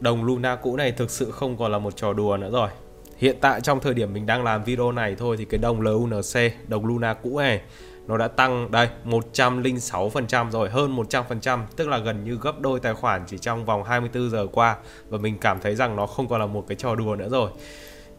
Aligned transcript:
đồng 0.00 0.24
Luna 0.24 0.56
cũ 0.56 0.76
này 0.76 0.92
thực 0.92 1.10
sự 1.10 1.30
không 1.30 1.56
còn 1.56 1.72
là 1.72 1.78
một 1.78 1.96
trò 1.96 2.12
đùa 2.12 2.36
nữa 2.36 2.50
rồi. 2.52 2.68
Hiện 3.16 3.36
tại 3.40 3.60
trong 3.60 3.80
thời 3.80 3.94
điểm 3.94 4.12
mình 4.12 4.26
đang 4.26 4.44
làm 4.44 4.64
video 4.64 4.92
này 4.92 5.16
thôi 5.18 5.36
thì 5.36 5.44
cái 5.44 5.58
đồng 5.58 5.80
LUNC, 5.80 6.52
đồng 6.68 6.86
Luna 6.86 7.14
cũ 7.14 7.38
này 7.38 7.60
nó 8.06 8.16
đã 8.16 8.28
tăng 8.28 8.70
đây 8.70 8.88
106% 9.04 10.50
rồi, 10.50 10.70
hơn 10.70 10.96
100%, 10.96 11.60
tức 11.76 11.88
là 11.88 11.98
gần 11.98 12.24
như 12.24 12.38
gấp 12.42 12.60
đôi 12.60 12.80
tài 12.80 12.94
khoản 12.94 13.22
chỉ 13.26 13.38
trong 13.38 13.64
vòng 13.64 13.84
24 13.84 14.30
giờ 14.30 14.46
qua 14.52 14.76
và 15.08 15.18
mình 15.18 15.38
cảm 15.38 15.60
thấy 15.60 15.74
rằng 15.74 15.96
nó 15.96 16.06
không 16.06 16.28
còn 16.28 16.40
là 16.40 16.46
một 16.46 16.64
cái 16.68 16.76
trò 16.76 16.94
đùa 16.94 17.16
nữa 17.16 17.28
rồi. 17.30 17.50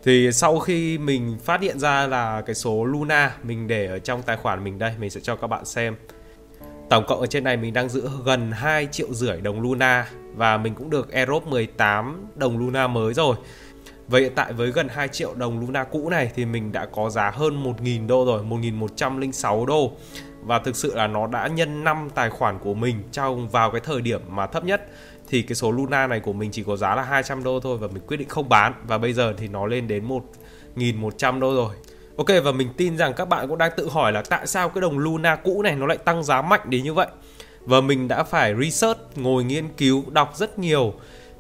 Thì 0.04 0.32
sau 0.32 0.60
khi 0.60 0.98
mình 0.98 1.38
phát 1.44 1.62
hiện 1.62 1.80
ra 1.80 2.08
là 2.08 2.42
cái 2.42 2.56
số 2.56 2.84
Luna 2.84 3.36
mình 3.44 3.68
để 3.68 3.86
ở 3.86 4.00
trong 4.00 4.22
tài 4.22 4.38
khoản 4.38 4.64
mình 4.64 4.80
đây, 4.80 4.94
mình 5.00 5.10
sẽ 5.10 5.22
cho 5.24 5.36
các 5.36 5.48
bạn 5.48 5.66
xem. 5.66 5.96
Tổng 6.92 7.06
cộng 7.08 7.20
ở 7.20 7.28
trên 7.28 7.44
này 7.44 7.58
mình 7.58 7.74
đang 7.74 7.90
giữ 7.90 8.10
gần 8.26 8.52
2 8.52 8.88
triệu 8.92 9.14
rưỡi 9.14 9.42
đồng 9.42 9.62
Luna 9.62 10.08
và 10.36 10.58
mình 10.58 10.76
cũng 10.76 10.90
được 10.90 11.12
Aerobe 11.12 11.52
18 11.52 12.28
đồng 12.36 12.58
Luna 12.58 12.88
mới 12.88 13.14
rồi. 13.14 13.36
Vậy 14.08 14.22
hiện 14.22 14.32
tại 14.36 14.54
với 14.54 14.72
gần 14.72 14.88
2 14.88 15.08
triệu 15.08 15.34
đồng 15.34 15.60
Luna 15.60 15.84
cũ 15.84 16.10
này 16.10 16.32
thì 16.36 16.46
mình 16.46 16.72
đã 16.72 16.86
có 16.86 17.10
giá 17.10 17.30
hơn 17.30 17.64
1.000 17.64 18.08
đô 18.08 18.26
rồi, 18.26 18.44
1.106 18.44 19.66
đô. 19.66 19.92
Và 20.44 20.60
thực 20.60 20.76
sự 20.76 20.96
là 20.96 21.08
nó 21.08 21.28
đã 21.28 21.48
nhân 21.48 21.84
5 21.84 22.10
tài 22.16 22.30
khoản 22.30 22.60
của 22.60 22.74
mình 22.74 22.96
trong 23.12 23.50
vào 23.50 23.72
cái 23.72 23.82
thời 23.84 24.02
điểm 24.02 24.22
mà 24.30 24.48
thấp 24.48 24.64
nhất 24.64 24.88
thì 25.28 25.42
cái 25.42 25.56
số 25.56 25.72
Luna 25.72 26.08
này 26.08 26.20
của 26.20 26.34
mình 26.34 26.52
chỉ 26.52 26.64
có 26.64 26.76
giá 26.76 26.96
là 26.96 27.04
200 27.04 27.44
đô 27.44 27.60
thôi 27.60 27.78
và 27.78 27.88
mình 27.88 28.04
quyết 28.08 28.18
định 28.18 28.30
không 28.30 28.50
bán 28.50 28.74
và 28.88 28.98
bây 28.98 29.14
giờ 29.14 29.34
thì 29.38 29.48
nó 29.48 29.66
lên 29.66 29.88
đến 29.88 30.08
1.100 30.76 31.40
đô 31.40 31.56
rồi. 31.56 31.76
Ok 32.18 32.28
và 32.44 32.52
mình 32.52 32.70
tin 32.78 32.98
rằng 32.98 33.14
các 33.14 33.26
bạn 33.26 33.48
cũng 33.48 33.58
đang 33.58 33.72
tự 33.78 33.90
hỏi 33.90 34.12
là 34.12 34.22
tại 34.22 34.48
sao 34.48 34.70
cái 34.70 34.82
đồng 34.82 35.00
Luna 35.00 35.36
cũ 35.36 35.62
này 35.62 35.76
nó 35.76 35.86
lại 35.86 35.98
tăng 35.98 36.24
giá 36.24 36.42
mạnh 36.42 36.62
đến 36.66 36.84
như 36.84 36.94
vậy. 36.94 37.08
Và 37.66 37.82
mình 37.82 38.08
đã 38.08 38.24
phải 38.24 38.54
research, 38.62 39.00
ngồi 39.16 39.44
nghiên 39.44 39.68
cứu, 39.78 40.04
đọc 40.12 40.34
rất 40.36 40.60
nhiều. 40.60 40.94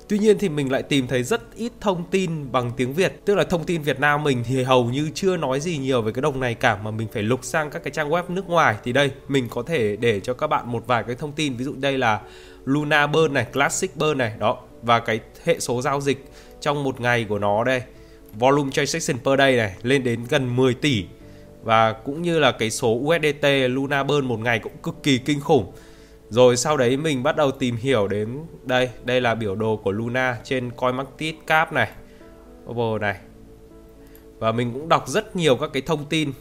Tuy 0.07 0.19
nhiên 0.19 0.37
thì 0.39 0.49
mình 0.49 0.71
lại 0.71 0.83
tìm 0.83 1.07
thấy 1.07 1.23
rất 1.23 1.55
ít 1.55 1.71
thông 1.81 2.03
tin 2.11 2.51
bằng 2.51 2.71
tiếng 2.77 2.93
Việt. 2.93 3.25
Tức 3.25 3.35
là 3.35 3.43
thông 3.43 3.63
tin 3.63 3.81
Việt 3.81 3.99
Nam 3.99 4.23
mình 4.23 4.43
thì 4.47 4.63
hầu 4.63 4.85
như 4.85 5.11
chưa 5.13 5.37
nói 5.37 5.59
gì 5.59 5.77
nhiều 5.77 6.01
về 6.01 6.11
cái 6.11 6.21
đồng 6.21 6.39
này 6.39 6.53
cả 6.53 6.77
Mà 6.83 6.91
mình 6.91 7.07
phải 7.13 7.23
lục 7.23 7.39
sang 7.43 7.69
các 7.69 7.83
cái 7.83 7.91
trang 7.91 8.09
web 8.09 8.23
nước 8.27 8.49
ngoài. 8.49 8.75
Thì 8.83 8.93
đây 8.93 9.11
mình 9.27 9.47
có 9.49 9.63
thể 9.63 9.95
để 9.95 10.19
cho 10.19 10.33
các 10.33 10.47
bạn 10.47 10.71
một 10.71 10.83
vài 10.87 11.03
cái 11.03 11.15
thông 11.15 11.31
tin. 11.31 11.55
Ví 11.55 11.65
dụ 11.65 11.73
đây 11.77 11.97
là 11.97 12.21
Luna 12.65 13.07
Burn 13.07 13.33
này, 13.33 13.45
Classic 13.53 13.97
Burn 13.97 14.17
này 14.17 14.33
Đó. 14.39 14.57
Và 14.81 14.99
cái 14.99 15.19
hệ 15.43 15.59
số 15.59 15.81
giao 15.81 16.01
dịch 16.01 16.25
trong 16.61 16.83
một 16.83 17.01
ngày 17.01 17.25
của 17.29 17.39
nó 17.39 17.63
đây. 17.63 17.81
Volume 18.33 18.71
transaction 18.71 19.17
per 19.23 19.39
day 19.39 19.55
này 19.55 19.75
lên 19.83 20.03
đến 20.03 20.19
gần 20.29 20.55
10 20.55 20.73
tỷ 20.73 21.05
Và 21.63 21.93
cũng 21.93 22.21
như 22.21 22.39
là 22.39 22.51
cái 22.51 22.71
số 22.71 22.89
USDT 22.89 23.47
Luna 23.69 24.03
Burn 24.03 24.27
một 24.27 24.39
ngày 24.39 24.59
cũng 24.59 24.77
cực 24.83 25.03
kỳ 25.03 25.17
kinh 25.17 25.39
khủng 25.39 25.71
rồi 26.31 26.57
sau 26.57 26.77
đấy 26.77 26.97
mình 26.97 27.23
bắt 27.23 27.35
đầu 27.35 27.51
tìm 27.51 27.75
hiểu 27.75 28.07
đến 28.07 28.39
đây, 28.63 28.89
đây 29.03 29.21
là 29.21 29.35
biểu 29.35 29.55
đồ 29.55 29.75
của 29.83 29.91
Luna 29.91 30.37
trên 30.43 30.71
CoinMarketCap 30.71 31.73
này, 31.73 31.89
Over 32.69 33.01
này. 33.01 33.15
Và 34.39 34.51
mình 34.51 34.73
cũng 34.73 34.89
đọc 34.89 35.07
rất 35.07 35.35
nhiều 35.35 35.55
các 35.55 35.69
cái 35.73 35.81
thông 35.81 36.05
tin. 36.05 36.31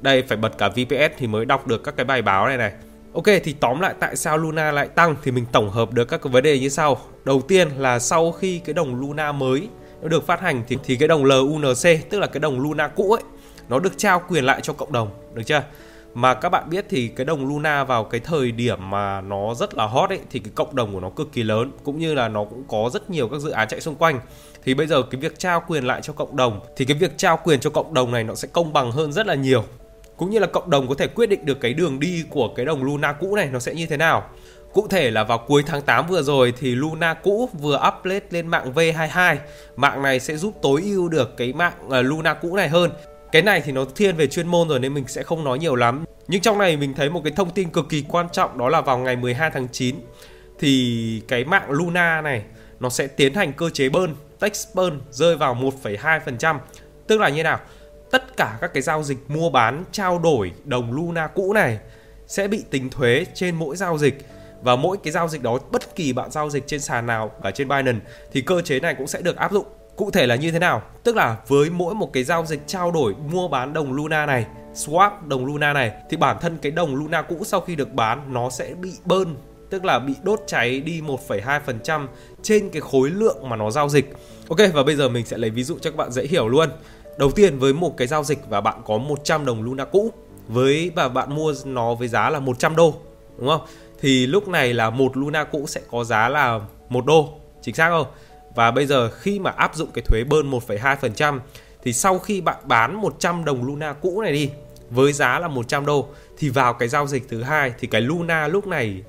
Đây 0.00 0.22
phải 0.22 0.36
bật 0.36 0.58
cả 0.58 0.68
VPS 0.68 1.18
thì 1.18 1.26
mới 1.26 1.44
đọc 1.44 1.66
được 1.66 1.84
các 1.84 1.96
cái 1.96 2.04
bài 2.04 2.22
báo 2.22 2.46
này 2.46 2.56
này. 2.56 2.72
Ok 3.14 3.24
thì 3.44 3.52
tóm 3.60 3.80
lại 3.80 3.94
tại 4.00 4.16
sao 4.16 4.38
Luna 4.38 4.72
lại 4.72 4.88
tăng 4.88 5.16
thì 5.22 5.30
mình 5.30 5.44
tổng 5.52 5.70
hợp 5.70 5.92
được 5.92 6.04
các 6.04 6.22
cái 6.22 6.32
vấn 6.32 6.42
đề 6.42 6.58
như 6.58 6.68
sau. 6.68 7.00
Đầu 7.24 7.42
tiên 7.48 7.68
là 7.76 7.98
sau 7.98 8.32
khi 8.32 8.58
cái 8.58 8.74
đồng 8.74 9.00
Luna 9.00 9.32
mới 9.32 9.68
nó 10.02 10.08
được 10.08 10.26
phát 10.26 10.40
hành 10.40 10.62
thì 10.68 10.78
thì 10.84 10.96
cái 10.96 11.08
đồng 11.08 11.24
LUNC 11.24 12.10
tức 12.10 12.18
là 12.18 12.26
cái 12.26 12.40
đồng 12.40 12.60
Luna 12.60 12.88
cũ 12.88 13.12
ấy 13.12 13.22
nó 13.68 13.78
được 13.78 13.98
trao 13.98 14.22
quyền 14.28 14.44
lại 14.44 14.60
cho 14.62 14.72
cộng 14.72 14.92
đồng, 14.92 15.10
được 15.34 15.42
chưa? 15.46 15.62
mà 16.14 16.34
các 16.34 16.48
bạn 16.48 16.70
biết 16.70 16.86
thì 16.88 17.08
cái 17.08 17.24
đồng 17.24 17.48
Luna 17.48 17.84
vào 17.84 18.04
cái 18.04 18.20
thời 18.20 18.52
điểm 18.52 18.90
mà 18.90 19.20
nó 19.20 19.54
rất 19.54 19.74
là 19.74 19.86
hot 19.86 20.10
ấy 20.10 20.20
thì 20.30 20.38
cái 20.38 20.52
cộng 20.54 20.76
đồng 20.76 20.92
của 20.92 21.00
nó 21.00 21.10
cực 21.10 21.32
kỳ 21.32 21.42
lớn 21.42 21.72
cũng 21.84 21.98
như 21.98 22.14
là 22.14 22.28
nó 22.28 22.44
cũng 22.44 22.64
có 22.68 22.90
rất 22.92 23.10
nhiều 23.10 23.28
các 23.28 23.40
dự 23.40 23.50
án 23.50 23.68
chạy 23.68 23.80
xung 23.80 23.94
quanh. 23.94 24.20
Thì 24.64 24.74
bây 24.74 24.86
giờ 24.86 25.02
cái 25.02 25.20
việc 25.20 25.38
trao 25.38 25.62
quyền 25.68 25.84
lại 25.84 26.00
cho 26.02 26.12
cộng 26.12 26.36
đồng 26.36 26.60
thì 26.76 26.84
cái 26.84 26.96
việc 26.96 27.18
trao 27.18 27.38
quyền 27.44 27.60
cho 27.60 27.70
cộng 27.70 27.94
đồng 27.94 28.10
này 28.10 28.24
nó 28.24 28.34
sẽ 28.34 28.48
công 28.52 28.72
bằng 28.72 28.92
hơn 28.92 29.12
rất 29.12 29.26
là 29.26 29.34
nhiều. 29.34 29.64
Cũng 30.16 30.30
như 30.30 30.38
là 30.38 30.46
cộng 30.46 30.70
đồng 30.70 30.88
có 30.88 30.94
thể 30.94 31.06
quyết 31.06 31.26
định 31.26 31.46
được 31.46 31.60
cái 31.60 31.74
đường 31.74 32.00
đi 32.00 32.24
của 32.30 32.48
cái 32.56 32.66
đồng 32.66 32.84
Luna 32.84 33.12
cũ 33.12 33.36
này 33.36 33.48
nó 33.52 33.58
sẽ 33.58 33.74
như 33.74 33.86
thế 33.86 33.96
nào. 33.96 34.30
Cụ 34.72 34.86
thể 34.88 35.10
là 35.10 35.24
vào 35.24 35.38
cuối 35.38 35.62
tháng 35.66 35.82
8 35.82 36.06
vừa 36.06 36.22
rồi 36.22 36.52
thì 36.58 36.74
Luna 36.74 37.14
cũ 37.14 37.48
vừa 37.52 37.76
update 37.76 38.26
lên 38.30 38.46
mạng 38.46 38.72
V22. 38.74 39.36
Mạng 39.76 40.02
này 40.02 40.20
sẽ 40.20 40.36
giúp 40.36 40.54
tối 40.62 40.82
ưu 40.84 41.08
được 41.08 41.36
cái 41.36 41.52
mạng 41.52 41.72
uh, 41.86 41.92
Luna 41.92 42.34
cũ 42.34 42.56
này 42.56 42.68
hơn. 42.68 42.90
Cái 43.32 43.42
này 43.42 43.60
thì 43.60 43.72
nó 43.72 43.84
thiên 43.96 44.16
về 44.16 44.26
chuyên 44.26 44.46
môn 44.46 44.68
rồi 44.68 44.78
nên 44.78 44.94
mình 44.94 45.04
sẽ 45.08 45.22
không 45.22 45.44
nói 45.44 45.58
nhiều 45.58 45.74
lắm. 45.74 46.04
Nhưng 46.28 46.40
trong 46.40 46.58
này 46.58 46.76
mình 46.76 46.94
thấy 46.94 47.10
một 47.10 47.20
cái 47.24 47.32
thông 47.36 47.50
tin 47.50 47.70
cực 47.70 47.88
kỳ 47.88 48.04
quan 48.08 48.26
trọng 48.32 48.58
đó 48.58 48.68
là 48.68 48.80
vào 48.80 48.98
ngày 48.98 49.16
12 49.16 49.50
tháng 49.50 49.68
9 49.72 49.96
thì 50.58 51.22
cái 51.28 51.44
mạng 51.44 51.70
Luna 51.70 52.20
này 52.20 52.42
nó 52.80 52.88
sẽ 52.88 53.06
tiến 53.06 53.34
hành 53.34 53.52
cơ 53.52 53.70
chế 53.70 53.88
bơn 53.88 54.14
text 54.40 54.74
bơn 54.74 55.00
rơi 55.10 55.36
vào 55.36 55.54
1,2% 55.82 56.58
tức 57.06 57.20
là 57.20 57.28
như 57.28 57.42
nào? 57.42 57.58
Tất 58.10 58.36
cả 58.36 58.58
các 58.60 58.74
cái 58.74 58.82
giao 58.82 59.02
dịch 59.02 59.18
mua 59.28 59.50
bán 59.50 59.84
trao 59.92 60.18
đổi 60.18 60.52
đồng 60.64 60.92
Luna 60.92 61.26
cũ 61.26 61.52
này 61.52 61.78
sẽ 62.26 62.48
bị 62.48 62.64
tính 62.70 62.90
thuế 62.90 63.24
trên 63.34 63.56
mỗi 63.56 63.76
giao 63.76 63.98
dịch 63.98 64.26
và 64.62 64.76
mỗi 64.76 64.96
cái 65.02 65.12
giao 65.12 65.28
dịch 65.28 65.42
đó 65.42 65.58
bất 65.70 65.96
kỳ 65.96 66.12
bạn 66.12 66.30
giao 66.30 66.50
dịch 66.50 66.66
trên 66.66 66.80
sàn 66.80 67.06
nào 67.06 67.30
ở 67.40 67.50
trên 67.50 67.68
Binance 67.68 68.00
thì 68.32 68.40
cơ 68.40 68.62
chế 68.62 68.80
này 68.80 68.94
cũng 68.94 69.06
sẽ 69.06 69.20
được 69.20 69.36
áp 69.36 69.52
dụng 69.52 69.66
Cụ 70.00 70.10
thể 70.10 70.26
là 70.26 70.34
như 70.36 70.50
thế 70.50 70.58
nào? 70.58 70.82
Tức 71.04 71.16
là 71.16 71.36
với 71.48 71.70
mỗi 71.70 71.94
một 71.94 72.12
cái 72.12 72.24
giao 72.24 72.46
dịch 72.46 72.60
trao 72.66 72.90
đổi 72.90 73.14
mua 73.32 73.48
bán 73.48 73.72
đồng 73.72 73.92
Luna 73.92 74.26
này, 74.26 74.46
swap 74.74 75.10
đồng 75.28 75.46
Luna 75.46 75.72
này 75.72 75.92
thì 76.10 76.16
bản 76.16 76.36
thân 76.40 76.58
cái 76.62 76.72
đồng 76.72 76.94
Luna 76.94 77.22
cũ 77.22 77.36
sau 77.44 77.60
khi 77.60 77.76
được 77.76 77.92
bán 77.92 78.32
nó 78.32 78.50
sẽ 78.50 78.74
bị 78.74 78.92
bơn 79.04 79.36
tức 79.70 79.84
là 79.84 79.98
bị 79.98 80.14
đốt 80.22 80.40
cháy 80.46 80.80
đi 80.80 81.00
1,2% 81.00 82.06
trên 82.42 82.70
cái 82.70 82.80
khối 82.80 83.10
lượng 83.10 83.48
mà 83.48 83.56
nó 83.56 83.70
giao 83.70 83.88
dịch. 83.88 84.12
Ok 84.48 84.58
và 84.74 84.82
bây 84.82 84.96
giờ 84.96 85.08
mình 85.08 85.26
sẽ 85.26 85.38
lấy 85.38 85.50
ví 85.50 85.62
dụ 85.62 85.78
cho 85.80 85.90
các 85.90 85.96
bạn 85.96 86.12
dễ 86.12 86.26
hiểu 86.26 86.48
luôn. 86.48 86.68
Đầu 87.18 87.30
tiên 87.30 87.58
với 87.58 87.72
một 87.72 87.96
cái 87.96 88.06
giao 88.06 88.24
dịch 88.24 88.38
và 88.48 88.60
bạn 88.60 88.82
có 88.86 88.98
100 88.98 89.44
đồng 89.44 89.62
Luna 89.62 89.84
cũ 89.84 90.12
với 90.48 90.90
và 90.94 91.08
bạn 91.08 91.34
mua 91.34 91.54
nó 91.64 91.94
với 91.94 92.08
giá 92.08 92.30
là 92.30 92.40
100 92.40 92.76
đô 92.76 92.94
đúng 93.38 93.48
không? 93.48 93.60
Thì 94.00 94.26
lúc 94.26 94.48
này 94.48 94.74
là 94.74 94.90
một 94.90 95.16
Luna 95.16 95.44
cũ 95.44 95.64
sẽ 95.66 95.80
có 95.90 96.04
giá 96.04 96.28
là 96.28 96.60
1 96.88 97.06
đô, 97.06 97.28
chính 97.62 97.74
xác 97.74 97.88
không? 97.88 98.06
Và 98.54 98.70
bây 98.70 98.86
giờ 98.86 99.10
khi 99.10 99.38
mà 99.38 99.50
áp 99.50 99.74
dụng 99.74 99.88
cái 99.94 100.04
thuế 100.04 100.24
bơn 100.24 100.50
1,2% 100.50 101.40
thì 101.82 101.92
sau 101.92 102.18
khi 102.18 102.40
bạn 102.40 102.56
bán 102.64 102.94
100 102.94 103.44
đồng 103.44 103.64
Luna 103.64 103.92
cũ 103.92 104.22
này 104.22 104.32
đi 104.32 104.50
với 104.90 105.12
giá 105.12 105.38
là 105.38 105.48
100 105.48 105.86
đô 105.86 106.06
thì 106.38 106.48
vào 106.48 106.74
cái 106.74 106.88
giao 106.88 107.06
dịch 107.06 107.28
thứ 107.28 107.42
hai 107.42 107.72
thì 107.80 107.88
cái 107.88 108.00
Luna 108.00 108.48
lúc 108.48 108.66
này 108.66 109.02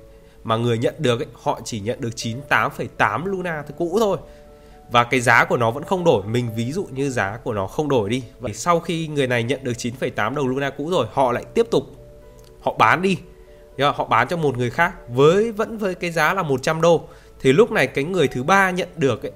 mà 0.44 0.56
người 0.56 0.78
nhận 0.78 0.94
được 0.98 1.20
ấy, 1.20 1.26
họ 1.32 1.60
chỉ 1.64 1.80
nhận 1.80 2.00
được 2.00 2.10
98,8 2.16 3.26
Luna 3.26 3.62
thứ 3.68 3.74
cũ 3.78 3.96
thôi. 4.00 4.18
Và 4.90 5.04
cái 5.04 5.20
giá 5.20 5.44
của 5.44 5.56
nó 5.56 5.70
vẫn 5.70 5.84
không 5.84 6.04
đổi, 6.04 6.22
mình 6.24 6.48
ví 6.56 6.72
dụ 6.72 6.84
như 6.84 7.10
giá 7.10 7.38
của 7.44 7.52
nó 7.52 7.66
không 7.66 7.88
đổi 7.88 8.10
đi. 8.10 8.22
Và 8.40 8.50
sau 8.54 8.80
khi 8.80 9.08
người 9.08 9.26
này 9.26 9.42
nhận 9.42 9.64
được 9.64 9.72
9,8 9.72 10.34
đồng 10.34 10.48
Luna 10.48 10.70
cũ 10.70 10.90
rồi, 10.90 11.06
họ 11.12 11.32
lại 11.32 11.44
tiếp 11.54 11.66
tục 11.70 11.82
họ 12.60 12.74
bán 12.78 13.02
đi. 13.02 13.16
Họ 13.78 14.04
bán 14.04 14.28
cho 14.28 14.36
một 14.36 14.58
người 14.58 14.70
khác 14.70 14.94
với 15.08 15.52
vẫn 15.52 15.78
với 15.78 15.94
cái 15.94 16.10
giá 16.10 16.34
là 16.34 16.42
100 16.42 16.80
đô 16.80 17.04
thì 17.40 17.52
lúc 17.52 17.70
này 17.70 17.86
cái 17.86 18.04
người 18.04 18.28
thứ 18.28 18.42
ba 18.42 18.70
nhận 18.70 18.88
được 18.96 19.22
ấy 19.22 19.32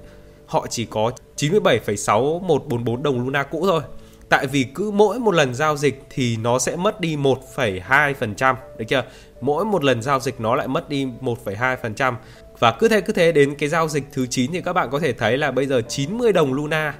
họ 0.47 0.67
chỉ 0.71 0.85
có 0.85 1.11
97,6144 1.37 3.03
đồng 3.03 3.25
Luna 3.25 3.43
cũ 3.43 3.67
thôi. 3.67 3.81
Tại 4.29 4.47
vì 4.47 4.65
cứ 4.75 4.91
mỗi 4.91 5.19
một 5.19 5.35
lần 5.35 5.55
giao 5.55 5.77
dịch 5.77 6.03
thì 6.11 6.37
nó 6.37 6.59
sẽ 6.59 6.77
mất 6.77 7.01
đi 7.01 7.17
1,2%, 7.17 8.55
được 8.79 8.85
chưa? 8.89 9.03
Mỗi 9.41 9.65
một 9.65 9.85
lần 9.85 10.03
giao 10.03 10.21
dịch 10.21 10.41
nó 10.41 10.55
lại 10.55 10.69
mất 10.69 10.89
đi 10.89 11.07
1,2%. 11.21 12.15
Và 12.59 12.73
cứ 12.73 12.89
thế 12.89 13.01
cứ 13.01 13.13
thế 13.13 13.33
đến 13.33 13.55
cái 13.55 13.69
giao 13.69 13.89
dịch 13.89 14.05
thứ 14.13 14.27
9 14.27 14.53
thì 14.53 14.63
các 14.63 14.73
bạn 14.73 14.89
có 14.91 14.99
thể 14.99 15.13
thấy 15.13 15.39
là 15.39 15.51
bây 15.51 15.67
giờ 15.67 15.83
90 15.89 16.33
đồng 16.33 16.53
Luna 16.53 16.95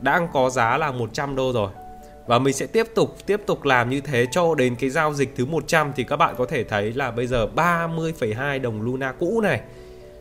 đang 0.00 0.28
có 0.32 0.50
giá 0.50 0.78
là 0.78 0.92
100 0.92 1.36
đô 1.36 1.52
rồi. 1.52 1.70
Và 2.26 2.38
mình 2.38 2.54
sẽ 2.54 2.66
tiếp 2.66 2.86
tục 2.94 3.16
tiếp 3.26 3.40
tục 3.46 3.64
làm 3.64 3.90
như 3.90 4.00
thế 4.00 4.26
cho 4.30 4.54
đến 4.54 4.76
cái 4.76 4.90
giao 4.90 5.14
dịch 5.14 5.32
thứ 5.36 5.46
100 5.46 5.92
thì 5.96 6.04
các 6.04 6.16
bạn 6.16 6.34
có 6.38 6.46
thể 6.46 6.64
thấy 6.64 6.92
là 6.92 7.10
bây 7.10 7.26
giờ 7.26 7.48
30,2 7.56 8.60
đồng 8.60 8.82
Luna 8.82 9.12
cũ 9.12 9.40
này 9.40 9.60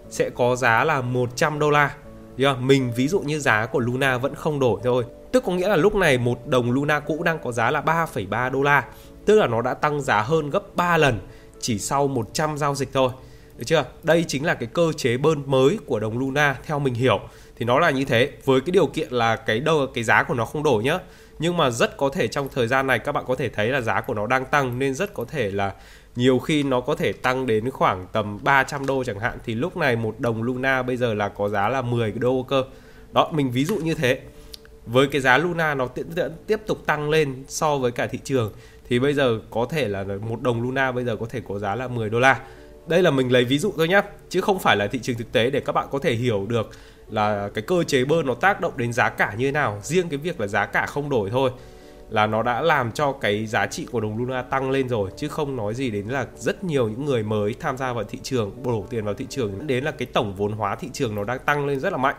sẽ 0.09 0.29
có 0.29 0.55
giá 0.55 0.83
là 0.83 1.01
100 1.01 1.59
đô 1.59 1.69
la. 1.69 1.95
Mình 2.59 2.91
ví 2.95 3.07
dụ 3.07 3.19
như 3.19 3.39
giá 3.39 3.65
của 3.65 3.79
Luna 3.79 4.17
vẫn 4.17 4.35
không 4.35 4.59
đổi 4.59 4.79
thôi. 4.83 5.03
Tức 5.31 5.43
có 5.45 5.51
nghĩa 5.51 5.67
là 5.67 5.75
lúc 5.75 5.95
này 5.95 6.17
một 6.17 6.47
đồng 6.47 6.71
Luna 6.71 6.99
cũ 6.99 7.23
đang 7.23 7.39
có 7.43 7.51
giá 7.51 7.71
là 7.71 7.81
3,3 7.81 8.51
đô 8.51 8.63
la. 8.63 8.85
Tức 9.25 9.35
là 9.35 9.47
nó 9.47 9.61
đã 9.61 9.73
tăng 9.73 10.01
giá 10.01 10.21
hơn 10.21 10.49
gấp 10.49 10.75
3 10.75 10.97
lần 10.97 11.19
chỉ 11.59 11.79
sau 11.79 12.07
100 12.07 12.57
giao 12.57 12.75
dịch 12.75 12.89
thôi. 12.93 13.09
Được 13.57 13.63
chưa? 13.65 13.85
Đây 14.03 14.25
chính 14.27 14.45
là 14.45 14.53
cái 14.53 14.69
cơ 14.73 14.91
chế 14.97 15.17
bơn 15.17 15.43
mới 15.45 15.77
của 15.85 15.99
đồng 15.99 16.17
Luna 16.17 16.55
theo 16.65 16.79
mình 16.79 16.93
hiểu. 16.93 17.19
Thì 17.57 17.65
nó 17.65 17.79
là 17.79 17.89
như 17.89 18.05
thế, 18.05 18.31
với 18.45 18.61
cái 18.61 18.71
điều 18.71 18.87
kiện 18.87 19.11
là 19.11 19.35
cái 19.35 19.59
đâu 19.59 19.87
cái 19.93 20.03
giá 20.03 20.23
của 20.23 20.33
nó 20.33 20.45
không 20.45 20.63
đổi 20.63 20.83
nhá. 20.83 20.99
Nhưng 21.39 21.57
mà 21.57 21.69
rất 21.69 21.97
có 21.97 22.09
thể 22.09 22.27
trong 22.27 22.47
thời 22.53 22.67
gian 22.67 22.87
này 22.87 22.99
các 22.99 23.11
bạn 23.11 23.23
có 23.27 23.35
thể 23.35 23.49
thấy 23.49 23.67
là 23.67 23.81
giá 23.81 24.01
của 24.01 24.13
nó 24.13 24.27
đang 24.27 24.45
tăng 24.45 24.79
nên 24.79 24.93
rất 24.93 25.13
có 25.13 25.25
thể 25.25 25.51
là 25.51 25.73
nhiều 26.15 26.39
khi 26.39 26.63
nó 26.63 26.81
có 26.81 26.95
thể 26.95 27.13
tăng 27.13 27.45
đến 27.45 27.71
khoảng 27.71 28.07
tầm 28.11 28.39
300 28.43 28.85
đô 28.85 29.03
chẳng 29.03 29.19
hạn 29.19 29.37
thì 29.45 29.55
lúc 29.55 29.77
này 29.77 29.95
một 29.95 30.19
đồng 30.19 30.43
Luna 30.43 30.83
bây 30.83 30.97
giờ 30.97 31.13
là 31.13 31.29
có 31.29 31.49
giá 31.49 31.69
là 31.69 31.81
10 31.81 32.11
đô 32.11 32.43
cơ. 32.43 32.63
Đó, 33.11 33.31
mình 33.31 33.51
ví 33.51 33.65
dụ 33.65 33.75
như 33.75 33.93
thế. 33.93 34.19
Với 34.85 35.07
cái 35.07 35.21
giá 35.21 35.37
Luna 35.37 35.73
nó 35.73 35.87
tiếp, 35.87 36.05
tiếp 36.47 36.59
tục 36.67 36.85
tăng 36.85 37.09
lên 37.09 37.43
so 37.47 37.77
với 37.77 37.91
cả 37.91 38.07
thị 38.07 38.19
trường 38.23 38.51
thì 38.89 38.99
bây 38.99 39.13
giờ 39.13 39.39
có 39.49 39.67
thể 39.69 39.87
là 39.87 40.05
một 40.29 40.41
đồng 40.41 40.61
Luna 40.61 40.91
bây 40.91 41.03
giờ 41.05 41.15
có 41.15 41.25
thể 41.29 41.41
có 41.47 41.59
giá 41.59 41.75
là 41.75 41.87
10 41.87 42.09
đô 42.09 42.19
la. 42.19 42.39
đây 42.87 43.03
là 43.03 43.11
mình 43.11 43.31
lấy 43.31 43.45
ví 43.45 43.57
dụ 43.57 43.73
thôi 43.77 43.87
nhé 43.87 44.01
chứ 44.29 44.41
không 44.41 44.59
phải 44.59 44.77
là 44.77 44.87
thị 44.87 44.99
trường 44.99 45.15
thực 45.15 45.31
tế 45.31 45.49
để 45.49 45.59
các 45.59 45.71
bạn 45.71 45.87
có 45.91 45.99
thể 45.99 46.13
hiểu 46.13 46.45
được 46.49 46.69
là 47.09 47.49
cái 47.53 47.61
cơ 47.67 47.83
chế 47.83 48.05
bơn 48.05 48.25
nó 48.25 48.33
tác 48.33 48.61
động 48.61 48.73
đến 48.77 48.93
giá 48.93 49.09
cả 49.09 49.33
như 49.37 49.45
thế 49.45 49.51
nào 49.51 49.79
riêng 49.83 50.09
cái 50.09 50.17
việc 50.17 50.39
là 50.39 50.47
giá 50.47 50.65
cả 50.65 50.85
không 50.85 51.09
đổi 51.09 51.29
thôi 51.29 51.51
là 52.09 52.27
nó 52.27 52.43
đã 52.43 52.61
làm 52.61 52.91
cho 52.91 53.11
cái 53.11 53.45
giá 53.45 53.65
trị 53.65 53.87
của 53.91 54.01
đồng 54.01 54.17
Luna 54.17 54.41
tăng 54.41 54.71
lên 54.71 54.89
rồi 54.89 55.09
chứ 55.17 55.27
không 55.27 55.55
nói 55.55 55.73
gì 55.73 55.91
đến 55.91 56.07
là 56.07 56.27
rất 56.35 56.63
nhiều 56.63 56.89
những 56.89 57.05
người 57.05 57.23
mới 57.23 57.53
tham 57.59 57.77
gia 57.77 57.93
vào 57.93 58.03
thị 58.03 58.19
trường 58.23 58.63
đổ 58.63 58.85
tiền 58.89 59.05
vào 59.05 59.13
thị 59.13 59.25
trường 59.29 59.67
đến 59.67 59.83
là 59.83 59.91
cái 59.91 60.05
tổng 60.05 60.35
vốn 60.35 60.51
hóa 60.51 60.75
thị 60.75 60.89
trường 60.93 61.15
nó 61.15 61.23
đang 61.23 61.39
tăng 61.39 61.65
lên 61.65 61.79
rất 61.79 61.91
là 61.91 61.97
mạnh 61.97 62.15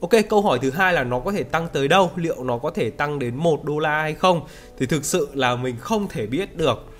Ok, 0.00 0.10
câu 0.28 0.42
hỏi 0.42 0.58
thứ 0.62 0.70
hai 0.70 0.92
là 0.92 1.04
nó 1.04 1.20
có 1.20 1.32
thể 1.32 1.42
tăng 1.42 1.68
tới 1.72 1.88
đâu? 1.88 2.10
Liệu 2.16 2.44
nó 2.44 2.58
có 2.58 2.70
thể 2.70 2.90
tăng 2.90 3.18
đến 3.18 3.36
1 3.36 3.64
đô 3.64 3.78
la 3.78 4.00
hay 4.02 4.14
không? 4.14 4.40
Thì 4.78 4.86
thực 4.86 5.04
sự 5.04 5.28
là 5.34 5.56
mình 5.56 5.76
không 5.80 6.08
thể 6.08 6.26
biết 6.26 6.56
được. 6.56 6.93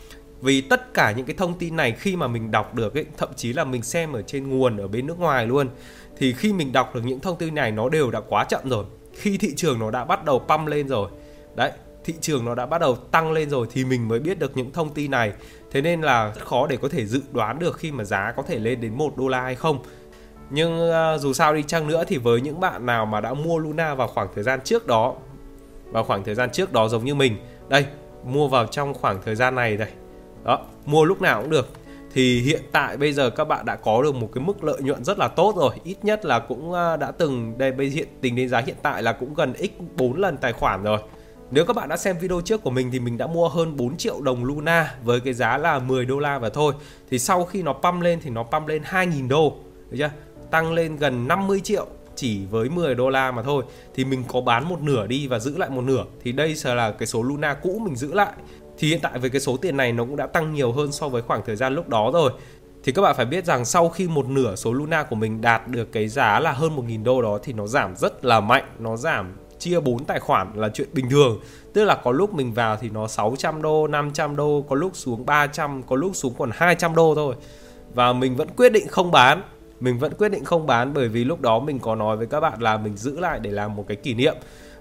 Vì 0.44 0.60
tất 0.60 0.94
cả 0.94 1.12
những 1.12 1.26
cái 1.26 1.36
thông 1.36 1.58
tin 1.58 1.76
này 1.76 1.92
khi 1.92 2.16
mà 2.16 2.26
mình 2.26 2.50
đọc 2.50 2.74
được 2.74 2.94
ấy, 2.94 3.06
thậm 3.16 3.28
chí 3.36 3.52
là 3.52 3.64
mình 3.64 3.82
xem 3.82 4.12
ở 4.12 4.22
trên 4.22 4.48
nguồn 4.48 4.76
ở 4.76 4.88
bên 4.88 5.06
nước 5.06 5.18
ngoài 5.18 5.46
luôn 5.46 5.68
thì 6.16 6.32
khi 6.32 6.52
mình 6.52 6.72
đọc 6.72 6.94
được 6.94 7.00
những 7.04 7.20
thông 7.20 7.36
tin 7.36 7.54
này 7.54 7.70
nó 7.72 7.88
đều 7.88 8.10
đã 8.10 8.20
quá 8.20 8.44
chậm 8.44 8.60
rồi. 8.68 8.84
Khi 9.14 9.38
thị 9.38 9.54
trường 9.56 9.78
nó 9.78 9.90
đã 9.90 10.04
bắt 10.04 10.24
đầu 10.24 10.38
pump 10.48 10.68
lên 10.68 10.88
rồi. 10.88 11.10
Đấy, 11.54 11.72
thị 12.04 12.14
trường 12.20 12.44
nó 12.44 12.54
đã 12.54 12.66
bắt 12.66 12.80
đầu 12.80 12.96
tăng 12.96 13.32
lên 13.32 13.50
rồi 13.50 13.66
thì 13.70 13.84
mình 13.84 14.08
mới 14.08 14.20
biết 14.20 14.38
được 14.38 14.56
những 14.56 14.72
thông 14.72 14.94
tin 14.94 15.10
này. 15.10 15.32
Thế 15.70 15.80
nên 15.80 16.00
là 16.00 16.32
rất 16.34 16.46
khó 16.46 16.66
để 16.66 16.76
có 16.76 16.88
thể 16.88 17.06
dự 17.06 17.22
đoán 17.32 17.58
được 17.58 17.76
khi 17.78 17.92
mà 17.92 18.04
giá 18.04 18.32
có 18.36 18.42
thể 18.42 18.58
lên 18.58 18.80
đến 18.80 18.94
1 18.94 19.16
đô 19.16 19.28
la 19.28 19.40
hay 19.40 19.54
không 19.54 19.78
nhưng 20.50 20.90
uh, 20.90 21.20
dù 21.20 21.32
sao 21.32 21.54
đi 21.54 21.62
chăng 21.62 21.88
nữa 21.88 22.04
thì 22.08 22.16
với 22.16 22.40
những 22.40 22.60
bạn 22.60 22.86
nào 22.86 23.06
mà 23.06 23.20
đã 23.20 23.34
mua 23.34 23.58
Luna 23.58 23.94
vào 23.94 24.08
khoảng 24.08 24.28
thời 24.34 24.44
gian 24.44 24.60
trước 24.64 24.86
đó 24.86 25.14
vào 25.90 26.04
khoảng 26.04 26.24
thời 26.24 26.34
gian 26.34 26.50
trước 26.50 26.72
đó 26.72 26.88
giống 26.88 27.04
như 27.04 27.14
mình 27.14 27.36
đây 27.68 27.86
mua 28.24 28.48
vào 28.48 28.66
trong 28.66 28.94
khoảng 28.94 29.22
thời 29.24 29.34
gian 29.34 29.54
này 29.54 29.76
đây 29.76 29.88
đó, 30.44 30.58
mua 30.86 31.04
lúc 31.04 31.20
nào 31.20 31.40
cũng 31.40 31.50
được 31.50 31.68
thì 32.12 32.40
hiện 32.40 32.62
tại 32.72 32.96
bây 32.96 33.12
giờ 33.12 33.30
các 33.30 33.44
bạn 33.44 33.66
đã 33.66 33.76
có 33.76 34.02
được 34.02 34.14
một 34.14 34.30
cái 34.34 34.44
mức 34.44 34.64
lợi 34.64 34.82
nhuận 34.82 35.04
rất 35.04 35.18
là 35.18 35.28
tốt 35.28 35.54
rồi 35.56 35.74
ít 35.84 35.96
nhất 36.02 36.24
là 36.24 36.38
cũng 36.38 36.72
à, 36.72 36.96
đã 36.96 37.10
từng 37.10 37.58
đây, 37.58 37.72
bây 37.72 37.86
hiện, 37.86 38.08
tính 38.20 38.36
đến 38.36 38.48
giá 38.48 38.58
hiện 38.58 38.76
tại 38.82 39.02
là 39.02 39.12
cũng 39.12 39.34
gần 39.34 39.54
x 39.56 39.82
4 39.96 40.20
lần 40.20 40.36
tài 40.36 40.52
khoản 40.52 40.82
rồi 40.82 40.98
nếu 41.50 41.64
các 41.64 41.76
bạn 41.76 41.88
đã 41.88 41.96
xem 41.96 42.18
video 42.18 42.40
trước 42.40 42.62
của 42.62 42.70
mình 42.70 42.90
thì 42.92 43.00
mình 43.00 43.18
đã 43.18 43.26
mua 43.26 43.48
hơn 43.48 43.76
4 43.76 43.96
triệu 43.96 44.20
đồng 44.20 44.44
Luna 44.44 44.94
với 45.04 45.20
cái 45.20 45.34
giá 45.34 45.58
là 45.58 45.78
10 45.78 46.04
đô 46.04 46.18
la 46.18 46.38
và 46.38 46.48
thôi. 46.48 46.74
Thì 47.10 47.18
sau 47.18 47.44
khi 47.44 47.62
nó 47.62 47.72
pump 47.72 48.02
lên 48.02 48.20
thì 48.22 48.30
nó 48.30 48.42
pump 48.42 48.68
lên 48.68 48.82
2.000 48.82 49.28
đô. 49.28 49.56
Được 49.90 49.96
chưa? 49.98 50.10
tăng 50.50 50.72
lên 50.72 50.96
gần 50.96 51.28
50 51.28 51.60
triệu 51.60 51.86
chỉ 52.16 52.46
với 52.50 52.68
10 52.68 52.94
đô 52.94 53.10
la 53.10 53.32
mà 53.32 53.42
thôi 53.42 53.64
thì 53.94 54.04
mình 54.04 54.24
có 54.28 54.40
bán 54.40 54.68
một 54.68 54.82
nửa 54.82 55.06
đi 55.06 55.26
và 55.26 55.38
giữ 55.38 55.58
lại 55.58 55.70
một 55.70 55.84
nửa 55.84 56.04
thì 56.24 56.32
đây 56.32 56.56
sẽ 56.56 56.74
là 56.74 56.90
cái 56.90 57.06
số 57.06 57.22
Luna 57.22 57.54
cũ 57.54 57.80
mình 57.84 57.96
giữ 57.96 58.12
lại 58.12 58.32
thì 58.78 58.88
hiện 58.88 59.00
tại 59.02 59.18
với 59.18 59.30
cái 59.30 59.40
số 59.40 59.56
tiền 59.56 59.76
này 59.76 59.92
nó 59.92 60.04
cũng 60.04 60.16
đã 60.16 60.26
tăng 60.26 60.54
nhiều 60.54 60.72
hơn 60.72 60.92
so 60.92 61.08
với 61.08 61.22
khoảng 61.22 61.42
thời 61.46 61.56
gian 61.56 61.74
lúc 61.74 61.88
đó 61.88 62.10
rồi. 62.14 62.30
Thì 62.84 62.92
các 62.92 63.02
bạn 63.02 63.14
phải 63.16 63.26
biết 63.26 63.44
rằng 63.44 63.64
sau 63.64 63.88
khi 63.88 64.08
một 64.08 64.28
nửa 64.28 64.54
số 64.54 64.72
Luna 64.72 65.02
của 65.02 65.16
mình 65.16 65.40
đạt 65.40 65.68
được 65.68 65.92
cái 65.92 66.08
giá 66.08 66.40
là 66.40 66.52
hơn 66.52 66.76
1.000 66.76 67.04
đô 67.04 67.22
đó 67.22 67.38
thì 67.42 67.52
nó 67.52 67.66
giảm 67.66 67.96
rất 67.96 68.24
là 68.24 68.40
mạnh, 68.40 68.64
nó 68.78 68.96
giảm 68.96 69.36
chia 69.58 69.80
4 69.80 70.04
tài 70.04 70.20
khoản 70.20 70.52
là 70.54 70.68
chuyện 70.68 70.88
bình 70.92 71.10
thường. 71.10 71.40
Tức 71.72 71.84
là 71.84 71.94
có 71.94 72.12
lúc 72.12 72.34
mình 72.34 72.54
vào 72.54 72.76
thì 72.76 72.90
nó 72.90 73.06
600 73.06 73.62
đô 73.62 73.86
500 73.86 74.36
đô, 74.36 74.64
có 74.68 74.76
lúc 74.76 74.96
xuống 74.96 75.26
300 75.26 75.82
có 75.82 75.96
lúc 75.96 76.10
xuống 76.14 76.34
còn 76.38 76.50
200 76.52 76.94
đô 76.94 77.14
thôi. 77.14 77.34
Và 77.94 78.12
mình 78.12 78.36
vẫn 78.36 78.48
quyết 78.56 78.72
định 78.72 78.88
không 78.88 79.10
bán, 79.10 79.42
mình 79.80 79.98
vẫn 79.98 80.12
quyết 80.18 80.28
định 80.28 80.44
không 80.44 80.66
bán 80.66 80.94
bởi 80.94 81.08
vì 81.08 81.24
lúc 81.24 81.40
đó 81.40 81.58
mình 81.58 81.78
có 81.78 81.94
nói 81.94 82.16
với 82.16 82.26
các 82.26 82.40
bạn 82.40 82.62
là 82.62 82.76
mình 82.76 82.96
giữ 82.96 83.20
lại 83.20 83.38
để 83.42 83.50
làm 83.50 83.76
một 83.76 83.84
cái 83.88 83.96
kỷ 83.96 84.14
niệm. 84.14 84.34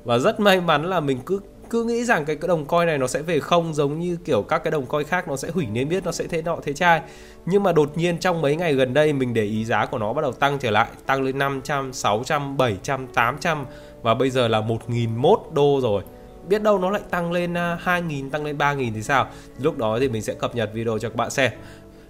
Và 0.04 0.18
rất 0.18 0.40
may 0.40 0.62
mắn 0.62 0.86
là 0.86 1.00
mình 1.00 1.20
cứ 1.26 1.40
cứ 1.70 1.84
nghĩ 1.84 2.06
rằng 2.06 2.26
cái, 2.26 2.38
đồng 2.48 2.66
coin 2.66 2.88
này 2.88 2.98
nó 2.98 3.08
sẽ 3.08 3.22
về 3.22 3.40
không 3.40 3.74
giống 3.74 4.00
như 4.00 4.18
kiểu 4.26 4.42
các 4.42 4.64
cái 4.64 4.72
đồng 4.72 4.86
coin 4.86 5.08
khác 5.08 5.28
nó 5.28 5.36
sẽ 5.36 5.50
hủy 5.50 5.66
niêm 5.66 5.90
yết 5.90 6.06
nó 6.06 6.12
sẽ 6.12 6.28
thế 6.28 6.42
nọ 6.42 6.58
thế 6.64 6.74
trai 6.74 7.02
nhưng 7.46 7.64
mà 7.64 7.72
đột 7.72 7.98
nhiên 7.98 8.18
trong 8.18 8.42
mấy 8.42 8.56
ngày 8.56 8.74
gần 8.74 8.94
đây 8.94 9.14
mình 9.14 9.34
để 9.34 9.44
ý 9.44 9.66
giá 9.66 9.86
của 9.86 9.98
nó 9.98 10.14
bắt 10.14 10.22
đầu 10.22 10.32
tăng 10.32 10.60
trở 10.60 10.72
lại 10.72 10.88
tăng 11.06 11.24
lên 11.24 11.38
500 11.38 11.94
600 11.94 12.58
700 12.58 13.08
800 13.08 13.66
và 14.02 14.14
bây 14.14 14.30
giờ 14.30 14.48
là 14.48 14.62
1.001 14.62 15.38
đô 15.54 15.80
rồi. 15.82 16.04
Biết 16.48 16.62
đâu 16.62 16.80
nó 16.80 16.90
lại 16.90 17.02
tăng 17.10 17.32
lên 17.32 17.54
à, 17.54 17.78
2.000 17.84 18.30
tăng 18.30 18.46
lên 18.46 18.58
3.000 18.58 18.92
thì 18.94 19.04
sao? 19.04 19.28
Lúc 19.60 19.78
đó 19.78 19.98
thì 20.00 20.10
mình 20.10 20.22
sẽ 20.22 20.34
cập 20.34 20.56
nhật 20.56 20.70
video 20.74 21.00
cho 21.00 21.10
các 21.10 21.16
bạn 21.16 21.30
xem 21.30 21.52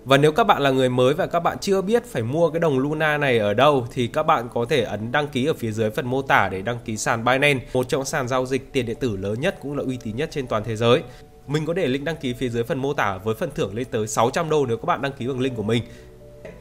và 0.06 0.18
nếu 0.18 0.32
các 0.32 0.44
bạn 0.44 0.62
là 0.62 0.70
người 0.70 0.90
mới 0.90 1.14
và 1.14 1.26
các 1.26 1.40
bạn 1.40 1.58
chưa 1.62 1.82
biết 1.82 2.06
phải 2.06 2.24
mua 2.24 2.50
cái 2.50 2.60
đồng 2.60 2.80
Luna 2.80 3.18
này 3.18 3.38
ở 3.38 3.54
đâu 3.54 3.88
thì 3.92 4.08
các 4.08 4.24
bạn 4.24 4.50
có 4.54 4.66
thể 4.70 4.84
ấn 4.84 5.12
đăng 5.12 5.28
ký 5.28 5.46
ở 5.46 5.54
phía 5.54 5.72
dưới 5.72 5.90
phần 5.90 6.08
mô 6.08 6.22
tả 6.22 6.50
để 6.50 6.62
đăng 6.62 6.80
ký 6.86 6.98
sàn 6.98 7.26
Binance, 7.26 7.66
một 7.74 7.90
trong 7.90 8.06
sàn 8.06 8.28
giao 8.28 8.46
dịch 8.46 8.74
tiền 8.74 8.86
điện 8.86 8.98
tử 9.00 9.18
lớn 9.18 9.42
nhất 9.42 9.58
cũng 9.62 9.78
là 9.78 9.84
uy 9.84 9.98
tín 9.98 10.16
nhất 10.16 10.30
trên 10.32 10.48
toàn 10.48 10.64
thế 10.64 10.76
giới. 10.76 11.04
Mình 11.48 11.66
có 11.66 11.74
để 11.74 11.88
link 11.88 12.06
đăng 12.06 12.16
ký 12.16 12.34
phía 12.34 12.50
dưới 12.50 12.64
phần 12.64 12.80
mô 12.80 12.94
tả 12.94 13.18
với 13.18 13.36
phần 13.36 13.50
thưởng 13.56 13.76
lên 13.76 13.86
tới 13.92 14.08
600 14.08 14.50
đô 14.50 14.66
nếu 14.66 14.78
các 14.78 14.86
bạn 14.86 15.02
đăng 15.02 15.12
ký 15.12 15.28
bằng 15.28 15.40
link 15.40 15.56
của 15.56 15.64
mình. 15.64 15.84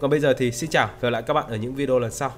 Còn 0.01 0.11
bây 0.11 0.21
giờ 0.21 0.35
thì 0.39 0.53
xin 0.53 0.71
chào 0.71 0.87
và 0.87 0.93
hẹn 0.93 1.03
gặp 1.03 1.11
lại 1.11 1.23
các 1.23 1.35
bạn 1.35 1.45
ở 1.49 1.57
những 1.57 1.75
video 1.75 1.99
lần 1.99 2.11
sau. 2.11 2.33